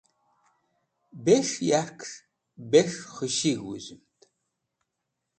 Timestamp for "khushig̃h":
3.13-3.63